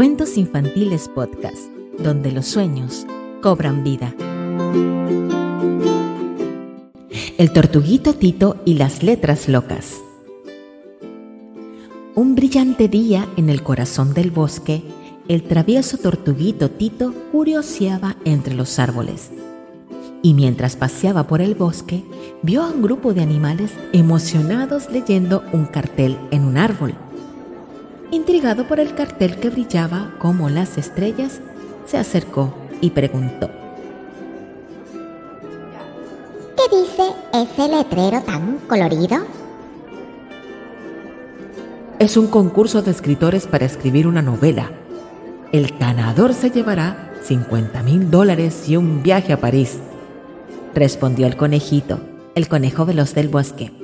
[0.00, 3.06] Cuentos Infantiles Podcast, donde los sueños
[3.42, 4.14] cobran vida.
[7.36, 10.00] El tortuguito Tito y las letras locas.
[12.14, 14.82] Un brillante día en el corazón del bosque,
[15.28, 19.30] el travieso tortuguito Tito curioseaba entre los árboles.
[20.22, 22.04] Y mientras paseaba por el bosque,
[22.42, 26.94] vio a un grupo de animales emocionados leyendo un cartel en un árbol.
[28.12, 31.40] Intrigado por el cartel que brillaba como las estrellas,
[31.86, 33.48] se acercó y preguntó.
[36.56, 39.18] ¿Qué dice ese letrero tan colorido?
[42.00, 44.72] Es un concurso de escritores para escribir una novela.
[45.52, 49.78] El ganador se llevará 50 mil dólares y un viaje a París,
[50.74, 52.00] respondió el conejito,
[52.34, 53.79] el conejo veloz del bosque.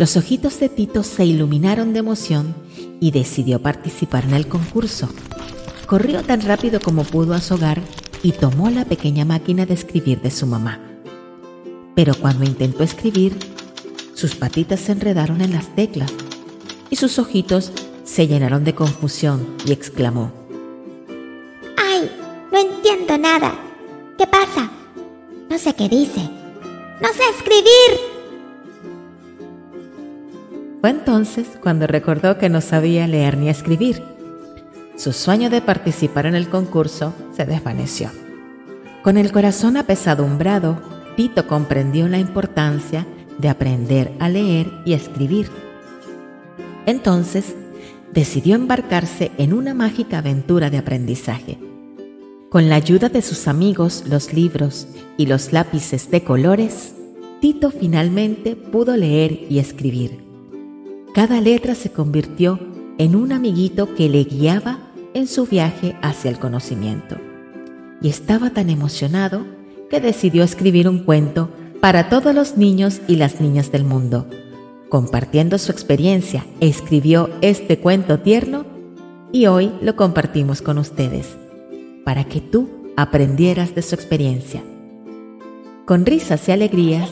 [0.00, 2.54] Los ojitos de Tito se iluminaron de emoción
[3.00, 5.10] y decidió participar en el concurso.
[5.84, 7.82] Corrió tan rápido como pudo a su hogar
[8.22, 10.80] y tomó la pequeña máquina de escribir de su mamá.
[11.94, 13.36] Pero cuando intentó escribir,
[14.14, 16.10] sus patitas se enredaron en las teclas
[16.88, 17.70] y sus ojitos
[18.02, 20.32] se llenaron de confusión y exclamó,
[21.76, 22.10] ¡Ay!
[22.50, 23.52] No entiendo nada.
[24.16, 24.70] ¿Qué pasa?
[25.50, 26.22] No sé qué dice.
[27.02, 28.19] No sé escribir.
[30.80, 34.02] Fue entonces cuando recordó que no sabía leer ni escribir.
[34.96, 38.10] Su sueño de participar en el concurso se desvaneció.
[39.02, 40.78] Con el corazón apesadumbrado,
[41.16, 43.06] Tito comprendió la importancia
[43.38, 45.50] de aprender a leer y escribir.
[46.86, 47.54] Entonces,
[48.12, 51.58] decidió embarcarse en una mágica aventura de aprendizaje.
[52.50, 56.94] Con la ayuda de sus amigos, los libros y los lápices de colores,
[57.40, 60.29] Tito finalmente pudo leer y escribir.
[61.12, 62.60] Cada letra se convirtió
[62.96, 64.78] en un amiguito que le guiaba
[65.12, 67.16] en su viaje hacia el conocimiento.
[68.00, 69.44] Y estaba tan emocionado
[69.90, 74.28] que decidió escribir un cuento para todos los niños y las niñas del mundo.
[74.88, 78.64] Compartiendo su experiencia, escribió este cuento tierno
[79.32, 81.36] y hoy lo compartimos con ustedes,
[82.04, 84.62] para que tú aprendieras de su experiencia.
[85.86, 87.10] Con risas y alegrías,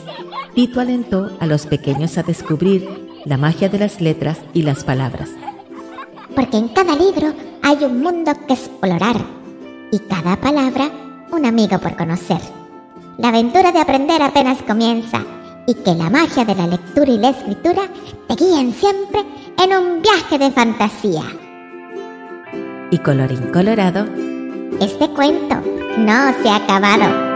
[0.55, 5.29] Tito alentó a los pequeños a descubrir la magia de las letras y las palabras.
[6.35, 9.17] Porque en cada libro hay un mundo que explorar
[9.91, 10.89] y cada palabra
[11.31, 12.39] un amigo por conocer.
[13.17, 15.23] La aventura de aprender apenas comienza
[15.67, 17.83] y que la magia de la lectura y la escritura
[18.27, 19.21] te guíen siempre
[19.61, 21.23] en un viaje de fantasía.
[22.91, 24.05] Y colorín colorado,
[24.79, 25.55] este cuento
[25.97, 27.28] no se ha acabado.